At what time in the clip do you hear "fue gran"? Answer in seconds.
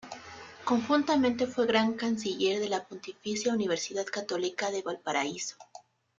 1.45-1.93